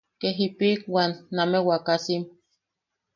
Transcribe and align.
Kee 0.19 0.35
jipiʼiwan 0.37 1.11
name 1.35 1.59
wakasim. 1.67 2.23